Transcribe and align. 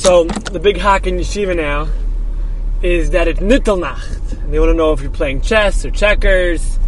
So 0.00 0.24
the 0.24 0.58
big 0.58 0.78
hack 0.78 1.06
in 1.06 1.18
yeshiva 1.18 1.54
now 1.54 1.86
is 2.82 3.10
that 3.10 3.28
it's 3.28 3.38
Nittelnacht. 3.38 4.32
And 4.32 4.50
they 4.50 4.58
want 4.58 4.70
to 4.70 4.74
know 4.74 4.94
if 4.94 5.02
you're 5.02 5.10
playing 5.10 5.42
chess 5.42 5.84
or 5.84 5.90
checkers. 5.90 6.78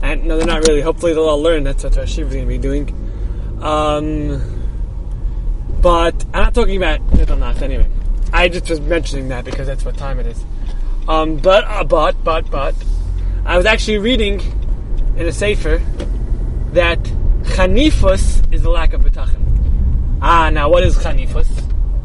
And 0.00 0.24
no, 0.24 0.38
they're 0.38 0.46
not 0.46 0.66
really. 0.66 0.80
Hopefully 0.80 1.12
they'll 1.12 1.28
all 1.28 1.42
learn. 1.42 1.64
That's 1.64 1.84
what 1.84 1.98
our 1.98 2.04
yeshiva 2.04 2.28
is 2.28 2.32
going 2.32 2.44
to 2.44 2.46
be 2.46 2.56
doing. 2.56 2.88
Um, 3.62 4.40
but 5.82 6.24
I'm 6.32 6.44
not 6.44 6.54
talking 6.54 6.78
about 6.78 7.06
Nittelnacht 7.08 7.60
anyway. 7.60 7.86
I 8.32 8.48
just 8.48 8.70
was 8.70 8.80
mentioning 8.80 9.28
that 9.28 9.44
because 9.44 9.66
that's 9.66 9.84
what 9.84 9.98
time 9.98 10.18
it 10.18 10.26
is. 10.26 10.42
Um, 11.06 11.36
but, 11.36 11.64
uh, 11.64 11.84
but, 11.84 12.24
but, 12.24 12.50
but, 12.50 12.74
I 13.44 13.58
was 13.58 13.66
actually 13.66 13.98
reading 13.98 14.40
in 15.18 15.26
a 15.26 15.32
sefer 15.32 15.82
that 16.72 16.98
chanifus 17.42 18.50
is 18.50 18.62
the 18.62 18.70
lack 18.70 18.94
of 18.94 19.02
bitachon. 19.02 20.18
Ah, 20.22 20.48
now 20.48 20.70
what 20.70 20.84
is 20.84 20.96
chanifus? 20.96 21.61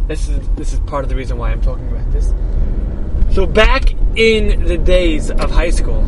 This 0.08 0.30
is 0.30 0.48
this 0.56 0.72
is 0.72 0.80
part 0.82 1.04
of 1.04 1.10
the 1.10 1.16
reason 1.16 1.38
why 1.38 1.52
I'm 1.52 1.62
talking 1.62 1.88
about 1.90 2.10
this. 2.14 2.34
So 3.36 3.46
back 3.46 3.94
in 4.16 4.64
the 4.64 4.78
days 4.78 5.30
of 5.30 5.52
high 5.52 5.70
school, 5.70 6.02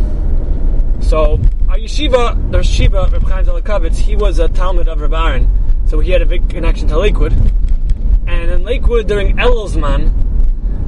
so 1.01 1.33
our 1.67 1.77
yeshiva, 1.77 2.51
the 2.51 2.59
yeshiva, 2.59 3.11
Reb 3.11 3.23
Chaim 3.23 3.45
Zalakavitz, 3.45 3.97
he 3.97 4.15
was 4.15 4.39
a 4.39 4.47
talmid 4.47 4.87
of 4.87 5.01
Reb 5.01 5.13
Aaron, 5.13 5.49
so 5.85 5.99
he 5.99 6.11
had 6.11 6.21
a 6.21 6.25
big 6.25 6.49
connection 6.49 6.87
to 6.87 6.97
Lakewood. 6.97 7.33
And 8.25 8.49
in 8.49 8.63
Lakewood 8.63 9.07
during 9.07 9.35
Elulzman, 9.35 10.13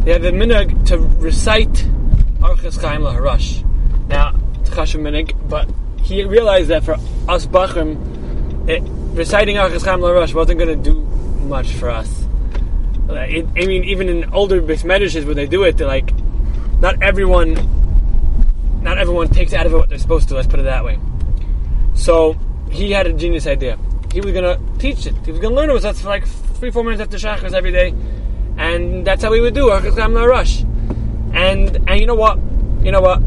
they 0.05 0.13
have 0.13 0.23
a 0.23 0.31
minhag 0.31 0.85
to 0.87 0.97
recite 0.97 1.73
Archas 2.39 2.81
Chaim 2.81 3.01
LaHarash. 3.01 3.67
Now, 4.07 4.39
it's 4.61 4.69
Chashim 4.69 5.01
minhag, 5.01 5.49
but 5.49 5.69
he 6.01 6.23
realized 6.23 6.69
that 6.69 6.85
for 6.85 6.93
us 7.27 7.45
Bachrim, 7.45 8.69
it, 8.69 8.81
reciting 9.17 9.57
Archas 9.57 9.83
Chaim 9.83 9.99
LaHarash 9.99 10.33
wasn't 10.33 10.59
going 10.59 10.81
to 10.81 10.91
do 10.91 11.01
much 11.45 11.67
for 11.73 11.89
us. 11.89 12.20
It, 13.13 13.45
I 13.57 13.65
mean, 13.65 13.83
even 13.83 14.09
in 14.09 14.33
older 14.33 14.61
Medishes, 14.61 15.25
when 15.25 15.35
they 15.35 15.47
do 15.47 15.63
it, 15.63 15.77
they're 15.77 15.87
like, 15.87 16.11
not 16.79 17.01
everyone, 17.01 17.53
not 18.81 18.97
everyone 18.97 19.29
takes 19.29 19.53
out 19.53 19.65
of 19.65 19.73
it 19.73 19.77
what 19.77 19.89
they're 19.89 19.99
supposed 19.99 20.29
to. 20.29 20.35
Let's 20.35 20.47
put 20.47 20.59
it 20.59 20.63
that 20.63 20.83
way. 20.83 20.99
So 21.93 22.35
he 22.71 22.91
had 22.91 23.07
a 23.07 23.13
genius 23.13 23.47
idea. 23.47 23.77
He 24.11 24.21
was 24.21 24.33
gonna 24.33 24.59
teach 24.79 25.05
it. 25.05 25.15
He 25.25 25.31
was 25.31 25.39
gonna 25.39 25.55
learn 25.55 25.69
it 25.69 25.73
with 25.73 25.85
us 25.85 26.01
for 26.01 26.07
like 26.07 26.25
three, 26.25 26.71
four 26.71 26.83
minutes 26.83 27.01
after 27.01 27.17
shacharis 27.17 27.53
every 27.53 27.71
day, 27.71 27.93
and 28.57 29.05
that's 29.05 29.23
how 29.23 29.31
we 29.31 29.39
would 29.39 29.53
do 29.53 29.69
Archas 29.69 29.95
Rush. 30.27 30.61
And 31.33 31.77
and 31.89 31.99
you 31.99 32.05
know 32.05 32.15
what? 32.15 32.37
You 32.83 32.91
know 32.91 33.01
what? 33.01 33.21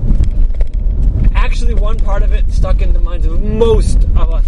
Actually, 1.35 1.75
one 1.75 1.99
part 1.99 2.23
of 2.23 2.33
it 2.33 2.51
stuck 2.53 2.83
in 2.83 2.93
the 2.93 3.01
minds 3.01 3.27
of 3.27 3.41
most 3.43 4.03
of 4.17 4.31
us 4.31 4.47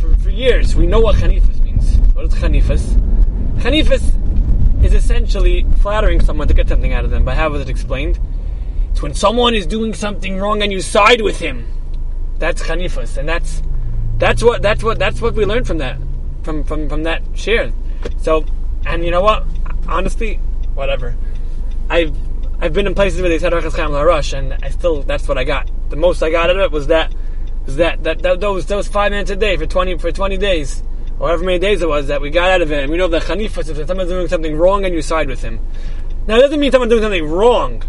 for, 0.00 0.14
for 0.18 0.30
years. 0.30 0.76
We 0.76 0.86
know 0.86 1.00
what 1.00 1.16
chanifus 1.16 1.60
means. 1.60 1.96
What 2.14 2.24
is 2.26 2.34
chanifus? 2.34 2.98
Chanifus 3.62 4.02
is 4.84 4.92
essentially 4.92 5.64
flattering 5.78 6.20
someone 6.20 6.48
to 6.48 6.54
get 6.54 6.68
something 6.68 6.92
out 6.92 7.04
of 7.04 7.12
them. 7.12 7.24
But 7.24 7.36
how 7.36 7.48
was 7.48 7.60
it 7.60 7.68
explained? 7.68 8.18
It's 8.90 9.00
when 9.00 9.14
someone 9.14 9.54
is 9.54 9.66
doing 9.66 9.94
something 9.94 10.36
wrong 10.36 10.62
and 10.62 10.72
you 10.72 10.80
side 10.80 11.20
with 11.20 11.38
him. 11.38 11.68
That's 12.38 12.60
chanifus, 12.60 13.16
and 13.16 13.28
that's 13.28 13.62
that's 14.18 14.42
what 14.42 14.62
that's 14.62 14.82
what 14.82 14.98
that's 14.98 15.20
what 15.20 15.34
we 15.34 15.44
learned 15.44 15.68
from 15.68 15.78
that 15.78 15.96
from 16.42 16.64
from 16.64 16.88
from 16.88 17.04
that 17.04 17.22
share. 17.34 17.72
So, 18.18 18.44
and 18.84 19.04
you 19.04 19.12
know 19.12 19.22
what? 19.22 19.44
Honestly, 19.86 20.40
whatever. 20.74 21.14
I've 21.88 22.16
I've 22.60 22.72
been 22.72 22.88
in 22.88 22.96
places 22.96 23.20
where 23.20 23.30
they 23.30 23.38
said 23.38 23.52
Archas 23.52 23.76
Chaim 23.76 23.92
Rush, 23.92 24.32
and 24.32 24.54
I 24.60 24.70
still 24.70 25.04
that's 25.04 25.28
what 25.28 25.38
I 25.38 25.44
got. 25.44 25.70
The 25.88 25.96
most 25.96 26.20
I 26.20 26.30
got 26.30 26.50
out 26.50 26.56
of 26.56 26.62
it 26.62 26.72
was 26.72 26.88
that 26.88 27.14
was 27.64 27.76
that, 27.76 28.02
that, 28.02 28.22
that 28.22 28.40
those 28.40 28.66
those 28.66 28.88
five 28.88 29.12
minutes 29.12 29.30
a 29.30 29.36
day 29.36 29.56
for 29.56 29.66
twenty 29.66 29.96
for 29.98 30.10
twenty 30.10 30.36
days 30.36 30.82
however 31.18 31.44
many 31.44 31.58
days 31.58 31.82
it 31.82 31.88
was 31.88 32.08
that 32.08 32.20
we 32.20 32.30
got 32.30 32.50
out 32.50 32.62
of 32.62 32.72
it, 32.72 32.82
and 32.82 32.90
we 32.90 32.98
know 32.98 33.08
that 33.08 33.22
chanifus 33.22 33.68
if 33.68 33.86
someone's 33.86 34.10
doing 34.10 34.28
something 34.28 34.56
wrong 34.56 34.84
and 34.84 34.94
you 34.94 35.02
side 35.02 35.28
with 35.28 35.42
him. 35.42 35.60
Now, 36.26 36.36
it 36.36 36.40
doesn't 36.42 36.60
mean 36.60 36.70
someone's 36.70 36.90
doing 36.90 37.02
something 37.02 37.26
wrong. 37.26 37.82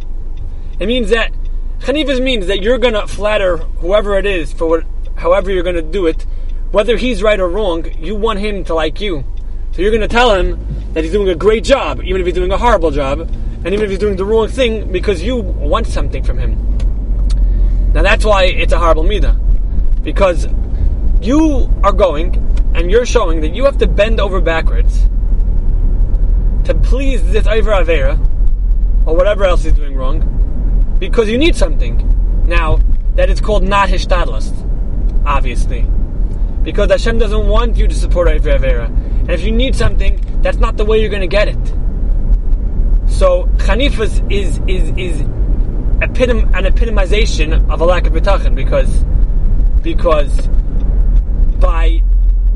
It 0.80 0.88
means 0.88 1.10
that 1.10 1.32
chanifus 1.80 2.22
means 2.22 2.48
that 2.48 2.62
you're 2.62 2.78
going 2.78 2.96
to 2.96 3.08
flatter 3.08 3.58
whoever 3.58 4.18
it 4.18 4.26
is 4.26 4.52
for 4.52 4.68
what, 4.68 4.86
however 5.16 5.52
you're 5.52 5.64
going 5.64 5.76
to 5.76 5.82
do 5.82 6.08
it, 6.08 6.26
whether 6.72 6.98
he's 6.98 7.22
right 7.22 7.40
or 7.40 7.48
wrong. 7.48 7.86
You 8.00 8.16
want 8.16 8.40
him 8.40 8.64
to 8.66 8.74
like 8.74 9.00
you, 9.00 9.24
so 9.72 9.82
you're 9.82 9.92
going 9.92 10.02
to 10.02 10.08
tell 10.08 10.34
him 10.34 10.94
that 10.94 11.04
he's 11.04 11.14
doing 11.14 11.30
a 11.30 11.36
great 11.36 11.64
job, 11.64 12.02
even 12.04 12.22
if 12.22 12.26
he's 12.26 12.36
doing 12.36 12.52
a 12.52 12.58
horrible 12.58 12.92
job, 12.92 13.20
and 13.20 13.68
even 13.68 13.82
if 13.82 13.90
he's 13.90 14.00
doing 14.00 14.16
the 14.16 14.26
wrong 14.26 14.48
thing 14.48 14.92
because 14.92 15.22
you 15.24 15.38
want 15.38 15.88
something 15.88 16.24
from 16.24 16.38
him. 16.38 16.58
Now, 17.94 18.02
that's 18.02 18.26
why 18.26 18.46
it's 18.46 18.74
a 18.74 18.80
horrible 18.80 19.04
midah, 19.04 20.04
because 20.04 20.48
you 21.22 21.70
are 21.84 21.92
going 21.92 22.53
and 22.76 22.90
you're 22.90 23.06
showing 23.06 23.42
that 23.42 23.54
you 23.56 23.66
have 23.66 23.78
to 23.78 23.88
bend 23.88 24.20
over 24.20 24.42
backwards 24.42 25.08
to 26.66 26.74
please 26.76 27.22
this 27.32 27.46
Iver 27.46 27.72
Avera, 27.72 28.18
or 29.06 29.16
whatever 29.16 29.44
else 29.44 29.64
he's 29.64 29.74
doing 29.74 29.96
wrong, 29.96 30.96
because 31.00 31.30
you 31.30 31.38
need 31.38 31.56
something. 31.56 32.10
Now, 32.48 32.80
that 33.16 33.30
is 33.30 33.42
called 33.42 33.64
not 33.64 33.90
hishtadlus, 33.90 34.52
obviously. 35.26 35.86
Because 36.64 36.90
Hashem 36.90 37.18
doesn't 37.18 37.48
want 37.48 37.76
you 37.76 37.88
to 37.88 37.94
support 37.94 38.28
Iver 38.30 38.52
Avera. 38.52 38.88
And 38.88 39.30
if 39.30 39.42
you 39.44 39.52
need 39.52 39.76
something, 39.76 40.20
that's 40.42 40.58
not 40.58 40.78
the 40.78 40.86
way 40.86 41.02
you're 41.02 41.10
going 41.10 41.22
to 41.22 41.28
get 41.28 41.50
it. 41.50 41.68
So, 43.10 43.46
Chanifus 43.58 44.32
is, 44.32 44.60
is, 44.68 44.90
is 44.98 45.22
epitom, 46.00 46.44
an 46.56 46.64
epitomization 46.66 47.70
of 47.70 47.82
a 47.82 47.86
lack 47.86 48.08
of 48.08 48.14
bitachon, 48.14 48.56
because, 48.56 49.04
because 49.82 50.48
by 51.60 52.02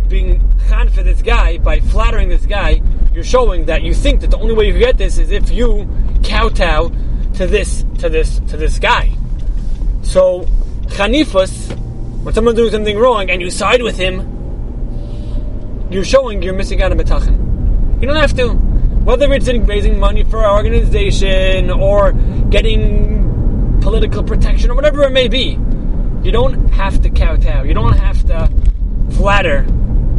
being 0.09 0.41
khan 0.67 0.89
for 0.89 1.03
this 1.03 1.21
guy, 1.21 1.57
by 1.57 1.79
flattering 1.79 2.29
this 2.29 2.45
guy, 2.45 2.81
you're 3.13 3.23
showing 3.23 3.65
that 3.65 3.81
you 3.83 3.93
think 3.93 4.21
that 4.21 4.31
the 4.31 4.37
only 4.37 4.53
way 4.53 4.67
you 4.67 4.77
get 4.77 4.97
this 4.97 5.17
is 5.17 5.31
if 5.31 5.49
you 5.49 5.87
kowtow 6.23 6.89
to 7.35 7.47
this, 7.47 7.85
to 7.99 8.09
this, 8.09 8.39
to 8.47 8.57
this 8.57 8.79
guy. 8.79 9.11
So, 10.01 10.41
chanifus, 10.87 11.75
when 12.23 12.33
someone's 12.33 12.57
doing 12.57 12.71
something 12.71 12.97
wrong 12.97 13.29
and 13.29 13.41
you 13.41 13.49
side 13.49 13.81
with 13.81 13.97
him, 13.97 14.33
you're 15.89 16.05
showing 16.05 16.41
you're 16.41 16.53
missing 16.53 16.81
out 16.81 16.91
on 16.91 16.97
bitachon. 16.97 18.01
You 18.01 18.07
don't 18.07 18.17
have 18.17 18.35
to. 18.35 18.49
Whether 18.53 19.31
it's 19.33 19.47
in 19.47 19.65
raising 19.65 19.99
money 19.99 20.23
for 20.25 20.39
our 20.39 20.57
organization 20.57 21.71
or 21.71 22.11
getting 22.49 23.79
political 23.81 24.21
protection 24.23 24.69
or 24.69 24.75
whatever 24.75 25.03
it 25.03 25.11
may 25.11 25.27
be, 25.29 25.57
you 26.23 26.31
don't 26.31 26.67
have 26.71 27.01
to 27.03 27.09
kowtow. 27.09 27.63
You 27.63 27.73
don't 27.73 27.97
have 27.97 28.25
to 28.27 28.49
flatter 29.11 29.65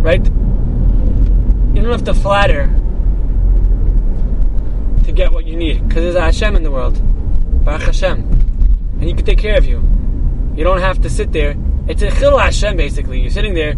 right? 0.02 0.24
You 0.24 1.82
don't 1.82 1.92
have 1.92 2.04
to 2.04 2.14
flatter 2.14 2.66
to 5.04 5.12
get 5.12 5.32
what 5.32 5.46
you 5.46 5.56
need, 5.56 5.86
because 5.88 6.02
there's 6.02 6.16
a 6.16 6.20
Hashem 6.20 6.56
in 6.56 6.62
the 6.62 6.70
world, 6.70 7.00
Baruch 7.64 7.82
Hashem, 7.82 8.18
and 8.94 9.02
He 9.02 9.14
can 9.14 9.24
take 9.24 9.38
care 9.38 9.56
of 9.56 9.64
you. 9.64 9.82
You 10.56 10.64
don't 10.64 10.80
have 10.80 11.00
to 11.02 11.10
sit 11.10 11.32
there. 11.32 11.54
It's 11.86 12.02
a 12.02 12.10
chil 12.10 12.36
Hashem, 12.36 12.76
basically. 12.76 13.20
You're 13.20 13.30
sitting 13.30 13.54
there, 13.54 13.74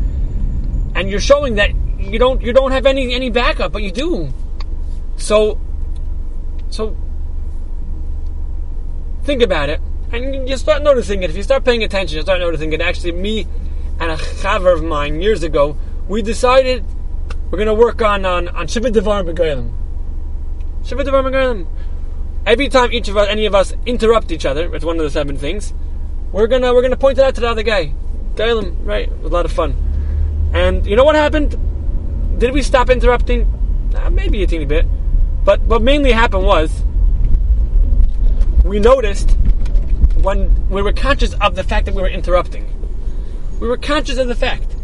and 0.95 1.09
you're 1.11 1.21
showing 1.21 1.57
that 1.57 1.71
you 1.99 2.19
don't 2.19 2.41
you 2.41 2.53
don't 2.53 2.73
have 2.73 2.87
any 2.87 3.13
any 3.13 3.31
backup, 3.31 3.73
but 3.73 3.83
you 3.83 3.93
do. 3.93 4.33
So, 5.17 5.61
so 6.71 6.97
think 9.23 9.43
about 9.43 9.69
it, 9.69 9.81
and 10.13 10.49
you 10.49 10.57
start 10.57 10.83
noticing 10.83 11.23
it. 11.23 11.31
If 11.31 11.37
you 11.37 11.43
start 11.43 11.65
paying 11.65 11.85
attention, 11.85 12.17
you 12.17 12.23
start 12.23 12.41
noticing 12.41 12.73
it. 12.73 12.81
Actually, 12.81 13.13
me 13.13 13.47
and 14.01 14.11
a 14.11 14.17
chaver 14.17 14.73
of 14.73 14.83
mine 14.83 15.21
years 15.21 15.43
ago 15.43 15.77
we 16.11 16.23
decided 16.23 16.85
we're 17.51 17.57
going 17.57 17.69
to 17.69 17.75
work 17.75 18.03
on 18.03 18.27
on 18.27 18.49
on 18.49 18.67
Shivah 18.67 18.91
Devarim 18.91 19.33
B'Golem. 19.33 19.73
Shivah 20.83 21.05
Devarim 21.05 21.31
B'Golem. 21.31 21.67
Every 22.45 22.69
time 22.69 22.93
each 22.93 23.09
of 23.09 23.17
us, 23.17 23.29
any 23.29 23.47
of 23.47 23.55
us, 23.55 23.73
interrupt 23.87 24.33
each 24.33 24.45
other, 24.45 24.75
it's 24.75 24.85
one 24.85 24.97
of 24.99 25.05
the 25.05 25.11
seven 25.11 25.37
things. 25.37 25.73
We're 26.33 26.49
gonna 26.49 26.75
we're 26.75 26.83
gonna 26.83 26.97
point 26.97 27.19
it 27.19 27.25
out 27.25 27.37
to 27.37 27.41
the 27.41 27.49
other 27.49 27.63
guy. 27.63 27.93
Golem, 28.35 28.75
right? 28.85 29.09
It 29.09 29.19
was 29.23 29.31
a 29.31 29.35
lot 29.35 29.45
of 29.45 29.53
fun. 29.53 29.77
And 30.53 30.85
you 30.85 30.97
know 30.97 31.05
what 31.05 31.15
happened? 31.15 31.57
Did 32.41 32.55
we 32.55 32.63
stop 32.63 32.91
interrupting? 32.91 33.47
Uh, 33.95 34.11
maybe 34.11 34.43
a 34.43 34.49
teeny 34.49 34.65
bit. 34.65 34.87
But 35.45 35.61
what 35.61 35.81
mainly 35.81 36.11
happened 36.11 36.45
was 36.45 36.83
we 38.65 38.81
noticed 38.81 39.31
when 40.23 40.69
we 40.71 40.83
were 40.83 40.93
conscious 40.93 41.35
of 41.35 41.55
the 41.55 41.63
fact 41.63 41.87
that 41.87 41.95
we 41.95 42.03
were 42.03 42.09
interrupting. 42.09 42.67
We 43.61 43.69
were 43.69 43.77
conscious 43.77 44.19
of 44.19 44.27
the 44.27 44.35
fact. 44.35 44.75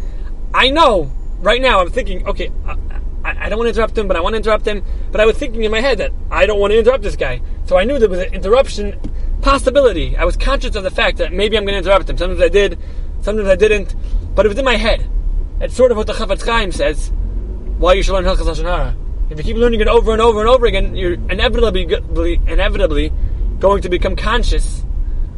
I 0.54 0.70
know 0.70 1.12
right 1.46 1.62
now 1.62 1.80
I'm 1.80 1.90
thinking, 1.90 2.26
okay, 2.26 2.50
I, 2.66 2.76
I, 3.24 3.48
don't 3.48 3.58
want 3.58 3.68
to 3.68 3.70
interrupt 3.70 3.96
him, 3.96 4.08
but 4.08 4.16
I 4.16 4.20
want 4.20 4.32
to 4.32 4.38
interrupt 4.38 4.66
him. 4.66 4.84
But 5.12 5.20
I 5.20 5.26
was 5.26 5.38
thinking 5.38 5.62
in 5.62 5.70
my 5.70 5.80
head 5.80 5.98
that 5.98 6.12
I 6.28 6.44
don't 6.44 6.58
want 6.58 6.72
to 6.72 6.78
interrupt 6.78 7.04
this 7.04 7.14
guy. 7.14 7.40
So 7.66 7.78
I 7.78 7.84
knew 7.84 8.00
there 8.00 8.08
was 8.08 8.18
an 8.18 8.34
interruption 8.34 8.98
possibility. 9.42 10.16
I 10.16 10.24
was 10.24 10.36
conscious 10.36 10.74
of 10.74 10.82
the 10.82 10.90
fact 10.90 11.18
that 11.18 11.32
maybe 11.32 11.56
I'm 11.56 11.64
going 11.64 11.74
to 11.74 11.78
interrupt 11.78 12.10
him. 12.10 12.18
Sometimes 12.18 12.42
I 12.42 12.48
did, 12.48 12.78
sometimes 13.20 13.48
I 13.48 13.54
didn't. 13.54 13.94
But 14.34 14.44
it 14.44 14.48
was 14.48 14.58
in 14.58 14.64
my 14.64 14.76
head. 14.76 15.08
It's 15.60 15.76
sort 15.76 15.92
of 15.92 15.96
what 15.96 16.08
the 16.08 16.14
Chafetz 16.14 16.44
Chaim 16.44 16.72
says. 16.72 17.12
Why 17.78 17.92
you 17.92 18.02
should 18.02 18.12
learn 18.12 18.24
Hilchas 18.24 18.46
Lashon 18.46 18.64
Hara. 18.64 18.96
If 19.30 19.38
you 19.38 19.44
keep 19.44 19.56
learning 19.56 19.80
it 19.80 19.88
over 19.88 20.12
and 20.12 20.20
over 20.20 20.40
and 20.40 20.48
over 20.48 20.66
again, 20.66 20.96
you're 20.96 21.14
inevitably, 21.14 21.84
inevitably 22.46 23.12
going 23.60 23.82
to 23.82 23.88
become 23.88 24.16
conscious 24.16 24.84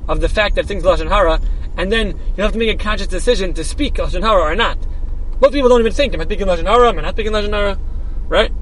of 0.09 0.21
the 0.21 0.29
fact 0.29 0.55
that 0.55 0.65
things 0.65 0.85
Lashon 0.85 1.09
Hara, 1.09 1.39
and 1.77 1.93
then 1.93 2.19
you 2.37 2.43
have 2.43 2.53
to 2.53 2.59
make 2.59 2.75
a 2.75 2.83
conscious 2.83 3.09
decision 3.09 3.53
to 3.55 3.63
speak 3.63 3.95
Lashon 3.95 4.23
Hara 4.23 4.43
or 4.43 4.55
not. 4.55 4.79
Most 5.41 5.53
people 5.53 5.69
don't 5.69 5.81
even 5.81 5.93
think, 5.93 6.15
am 6.15 6.21
I 6.21 6.25
speaking 6.25 6.47
Lashon 6.47 6.67
Hara? 6.67 6.89
Am 6.89 6.99
I 6.99 7.03
not 7.03 7.15
speaking 7.15 7.33
Lashonara? 7.33 7.79
Right? 8.29 8.53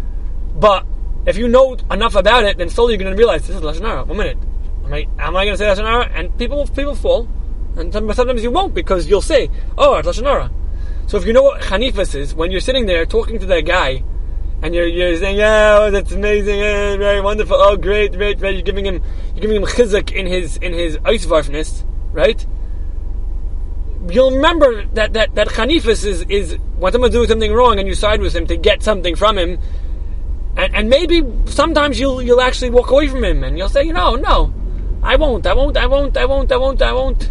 But 0.58 0.86
if 1.26 1.36
you 1.36 1.48
know 1.48 1.76
enough 1.90 2.14
about 2.14 2.44
it, 2.44 2.56
then 2.56 2.68
slowly 2.68 2.94
you're 2.94 3.02
going 3.02 3.10
to 3.10 3.18
realize 3.18 3.46
this 3.46 3.56
is 3.56 3.62
lashon 3.62 3.82
hara. 3.82 4.04
One 4.04 4.16
minute, 4.16 4.38
am 4.84 4.92
I 4.92 5.06
am 5.18 5.36
I 5.36 5.44
going 5.44 5.56
to 5.56 5.58
say 5.58 5.66
lashon 5.66 5.84
hara? 5.84 6.06
And 6.14 6.36
people 6.38 6.66
people 6.68 6.94
fall, 6.94 7.28
and 7.76 7.92
sometimes 7.92 8.42
you 8.42 8.50
won't 8.50 8.74
because 8.74 9.08
you'll 9.08 9.20
say, 9.20 9.50
oh, 9.76 9.96
it's 9.96 10.08
Lashonara. 10.08 10.50
So 11.08 11.18
if 11.18 11.26
you 11.26 11.32
know 11.32 11.42
what 11.42 11.62
chanifus 11.62 12.14
is, 12.14 12.34
when 12.34 12.50
you're 12.50 12.60
sitting 12.60 12.86
there 12.86 13.04
talking 13.06 13.38
to 13.40 13.46
that 13.46 13.62
guy, 13.62 14.02
and 14.62 14.74
you're, 14.74 14.86
you're 14.86 15.16
saying, 15.18 15.40
oh, 15.40 15.90
that's 15.90 16.12
amazing, 16.12 16.60
eh, 16.60 16.96
very 16.96 17.20
wonderful, 17.20 17.56
oh, 17.56 17.76
great, 17.76 18.12
great, 18.12 18.38
great, 18.38 18.54
you're 18.54 18.62
giving 18.62 18.86
him, 18.86 19.02
you're 19.34 19.42
giving 19.42 19.56
him 19.56 19.64
chizuk 19.64 20.12
in 20.12 20.26
his, 20.26 20.56
in 20.56 20.72
his 20.72 20.96
eisvarfness, 20.98 21.84
right? 22.12 22.44
You'll 24.08 24.32
remember 24.32 24.84
that, 24.94 25.14
that, 25.14 25.34
that 25.34 25.48
chanifus 25.48 26.04
is, 26.04 26.22
is 26.28 26.56
when 26.76 26.92
someone's 26.92 27.14
doing 27.14 27.28
something 27.28 27.52
wrong 27.52 27.78
and 27.78 27.88
you 27.88 27.94
side 27.94 28.20
with 28.20 28.34
him 28.34 28.46
to 28.46 28.56
get 28.56 28.82
something 28.82 29.16
from 29.16 29.36
him, 29.36 29.58
and, 30.56 30.74
and 30.74 30.88
maybe 30.88 31.22
sometimes 31.46 31.98
you'll, 31.98 32.22
you'll 32.22 32.40
actually 32.40 32.70
walk 32.70 32.90
away 32.90 33.08
from 33.08 33.24
him 33.24 33.42
and 33.42 33.58
you'll 33.58 33.68
say, 33.68 33.82
you 33.84 33.92
know, 33.92 34.14
no, 34.14 34.52
I 35.02 35.16
won't, 35.16 35.46
I 35.46 35.54
won't, 35.54 35.76
I 35.76 35.86
won't, 35.86 36.16
I 36.16 36.26
won't, 36.26 36.52
I 36.52 36.56
won't, 36.56 36.82
I 36.82 36.92
won't 36.92 37.30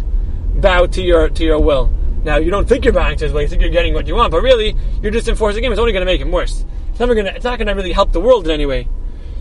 bow 0.60 0.86
to 0.86 1.02
your, 1.02 1.28
to 1.30 1.44
your 1.44 1.60
will. 1.60 1.90
Now, 2.24 2.36
you 2.38 2.50
don't 2.50 2.68
think 2.68 2.84
you're 2.84 2.94
bowing 2.94 3.16
to 3.18 3.24
his 3.24 3.32
will, 3.32 3.42
you 3.42 3.48
think 3.48 3.62
you're 3.62 3.70
getting 3.70 3.94
what 3.94 4.06
you 4.06 4.14
want, 4.14 4.32
but 4.32 4.42
really, 4.42 4.76
you're 5.00 5.12
just 5.12 5.28
enforcing 5.28 5.64
him, 5.64 5.72
it's 5.72 5.78
only 5.78 5.92
going 5.92 6.04
to 6.04 6.12
make 6.12 6.20
him 6.20 6.32
worse. 6.32 6.64
It's 6.96 7.00
never 7.00 7.14
gonna. 7.14 7.32
It's 7.36 7.44
not 7.44 7.58
gonna 7.58 7.74
really 7.74 7.92
help 7.92 8.12
the 8.12 8.22
world 8.22 8.46
in 8.46 8.50
any 8.50 8.64
way. 8.64 8.88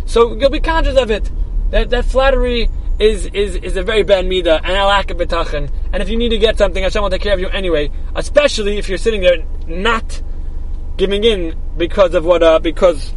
So 0.06 0.36
you'll 0.36 0.50
be 0.50 0.60
conscious 0.60 0.98
of 0.98 1.10
it. 1.10 1.32
That 1.72 1.90
that 1.92 2.04
flattery 2.04 2.70
is 3.00 3.26
is 3.28 3.56
is 3.56 3.78
a 3.78 3.84
very 3.84 4.04
bad 4.04 4.26
midah 4.26 4.62
and 4.64 4.72
a 4.72 4.86
lack 4.86 5.12
of 5.12 5.18
bitachon. 5.18 5.70
And 5.92 6.02
if 6.02 6.10
you 6.10 6.18
need 6.18 6.30
to 6.30 6.38
get 6.38 6.58
something, 6.58 6.82
Hashem 6.82 7.02
will 7.02 7.10
take 7.10 7.22
care 7.22 7.34
of 7.34 7.40
you 7.40 7.50
anyway. 7.50 7.92
Especially 8.16 8.78
if 8.78 8.90
you're 8.90 8.98
sitting 8.98 9.22
there 9.22 9.44
not 9.68 10.22
giving 10.98 11.24
in 11.24 11.56
because 11.78 12.14
of 12.14 12.26
what 12.26 12.44
uh, 12.44 12.60
because 12.60 13.14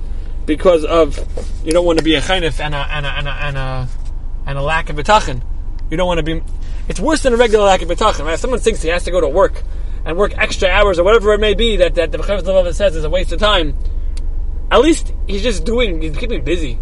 because 0.46 0.84
of 0.84 1.18
you 1.64 1.72
don't 1.72 1.86
want 1.86 1.98
to 1.98 2.04
be 2.04 2.14
a 2.14 2.20
chaynif 2.20 2.60
and 2.60 2.74
a 2.74 2.78
and 2.78 3.06
a 3.06 3.10
and 3.10 3.28
a 3.28 3.32
and 3.32 3.56
a, 3.56 3.88
and 4.46 4.58
a 4.58 4.62
lack 4.62 4.90
of 4.90 4.96
bitachon. 4.96 5.42
You 5.90 5.96
don't 5.96 6.06
want 6.06 6.18
to 6.18 6.24
be. 6.24 6.42
It's 6.88 7.00
worse 7.00 7.22
than 7.22 7.34
a 7.34 7.36
regular 7.36 7.64
lack 7.64 7.82
of 7.82 7.88
bitachon. 7.88 8.24
Right? 8.24 8.34
If 8.34 8.40
someone 8.40 8.60
thinks 8.60 8.82
he 8.82 8.88
has 8.88 9.04
to 9.04 9.10
go 9.10 9.20
to 9.20 9.28
work 9.28 9.62
and 10.04 10.16
work 10.16 10.36
extra 10.36 10.68
hours 10.68 10.98
or 10.98 11.04
whatever 11.04 11.32
it 11.34 11.40
may 11.40 11.54
be 11.54 11.76
that 11.76 11.94
that 11.96 12.12
the 12.12 12.18
Chayyim 12.18 12.74
says 12.74 12.96
is 12.96 13.04
a 13.04 13.10
waste 13.10 13.32
of 13.32 13.40
time 13.40 13.74
at 14.70 14.80
least 14.80 15.12
he's 15.26 15.42
just 15.42 15.64
doing, 15.64 16.02
he's 16.02 16.16
keeping 16.16 16.44
busy. 16.44 16.78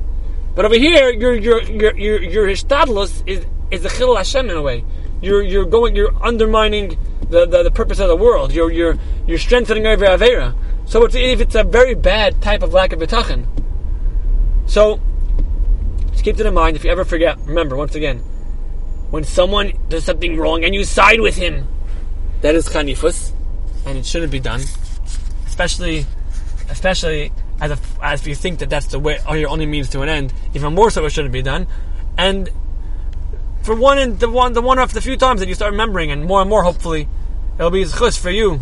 But 0.57 0.65
over 0.65 0.75
here, 0.75 1.11
your 1.11 1.35
your 1.35 1.63
your 1.63 1.97
your 1.97 2.23
your 2.23 2.49
is 2.49 2.65
is 2.65 3.85
a 3.85 3.89
chil 3.91 4.17
Hashem 4.17 4.49
in 4.49 4.57
a 4.57 4.63
way. 4.63 4.85
You're 5.21 5.43
you're 5.43 5.67
going, 5.67 5.95
you're 5.95 6.17
undermining 6.25 6.99
the, 7.29 7.45
the, 7.45 7.65
the 7.65 7.71
purpose 7.71 8.01
of 8.01 8.09
the 8.09 8.17
world. 8.17 8.53
You're 8.53 8.73
you're 8.73 8.97
you're 9.27 9.39
strengthening 9.39 9.87
over 9.87 10.07
avera. 10.07 10.57
So 10.87 11.05
it's, 11.05 11.15
if 11.15 11.43
it's 11.43 11.55
a 11.55 11.63
very 11.63 11.95
bad 11.95 12.41
type 12.41 12.63
of 12.63 12.73
lack 12.73 12.95
of 12.95 13.01
bitachon. 13.01 13.47
So 14.65 14.99
just 16.13 16.25
keep 16.25 16.37
that 16.37 16.47
in 16.47 16.55
mind. 16.55 16.75
If 16.77 16.85
you 16.85 16.91
ever 16.91 17.05
forget, 17.05 17.39
remember 17.41 17.77
once 17.77 17.95
again, 17.95 18.21
when 19.11 19.25
someone 19.25 19.75
does 19.91 20.05
something 20.05 20.39
wrong 20.39 20.65
and 20.65 20.75
you 20.75 20.85
side 20.85 21.21
with 21.21 21.37
him, 21.37 21.69
that 22.41 22.55
is 22.55 22.67
chanifus, 22.67 23.33
and 23.85 23.99
it 23.99 24.07
shouldn't 24.07 24.33
be 24.33 24.41
done. 24.41 24.63
Especially, 25.47 26.07
especially 26.71 27.31
as 27.61 27.71
if, 27.71 28.03
as 28.03 28.27
you 28.27 28.35
think 28.35 28.59
that 28.61 28.71
that's 28.71 28.87
the 28.87 28.99
way, 28.99 29.19
or 29.29 29.37
your 29.37 29.49
only 29.49 29.67
means 29.67 29.89
to 29.91 30.03
an 30.03 30.09
end, 30.09 30.33
even 30.55 30.75
more 30.75 30.91
so 30.91 31.05
it 31.05 31.11
shouldn't 31.11 31.33
be 31.33 31.43
done. 31.43 31.67
And 32.19 32.51
for 33.63 33.75
one 33.75 34.17
the 34.19 34.31
one, 34.31 34.53
the 34.53 34.63
one 34.63 34.79
of 34.79 34.93
the 34.93 35.01
few 35.01 35.17
times 35.17 35.41
that 35.41 35.49
you 35.49 35.55
start 35.55 35.73
remembering, 35.73 36.11
and 36.11 36.25
more 36.25 36.41
and 36.41 36.51
more, 36.51 36.63
hopefully, 36.63 37.09
it'll 37.59 37.71
be 37.71 37.85
chus 37.85 38.17
for 38.17 38.31
you 38.31 38.61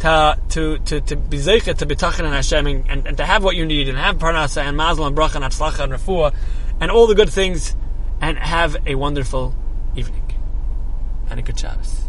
to 0.00 0.38
to 0.48 0.78
to 0.78 1.00
to 1.00 1.16
be 1.16 1.38
zeichet 1.38 1.78
to 1.78 1.86
be 1.86 1.94
tachin 1.94 2.24
and 2.24 2.34
Hashem 2.34 2.66
and, 2.66 3.06
and, 3.06 3.16
to 3.16 3.24
have 3.24 3.44
what 3.44 3.54
you 3.54 3.64
need 3.64 3.88
and 3.88 3.96
have 3.96 4.18
parnasa 4.18 4.62
and 4.62 4.76
mazel 4.76 5.06
and 5.06 5.16
bracha 5.16 5.36
and 5.36 5.44
atzlacha 5.44 5.84
and 5.84 5.92
refuah 5.92 6.34
and 6.80 6.90
all 6.90 7.06
the 7.06 7.14
good 7.14 7.30
things 7.30 7.76
and 8.20 8.36
have 8.36 8.76
a 8.86 8.96
wonderful 8.96 9.54
evening 9.94 10.34
and 11.30 11.38
a 11.38 11.42
good 11.42 11.58
Shabbos. 11.58 12.08